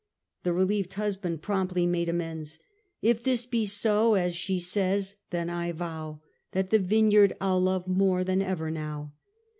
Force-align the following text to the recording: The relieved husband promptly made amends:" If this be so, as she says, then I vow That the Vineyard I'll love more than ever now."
The 0.41 0.51
relieved 0.51 0.93
husband 0.93 1.43
promptly 1.43 1.85
made 1.85 2.09
amends:" 2.09 2.57
If 3.11 3.21
this 3.23 3.45
be 3.45 3.67
so, 3.67 4.15
as 4.15 4.35
she 4.35 4.57
says, 4.57 5.13
then 5.29 5.47
I 5.47 5.71
vow 5.73 6.21
That 6.53 6.71
the 6.71 6.79
Vineyard 6.79 7.33
I'll 7.39 7.61
love 7.61 7.87
more 7.87 8.23
than 8.23 8.41
ever 8.41 8.71
now." 8.71 9.13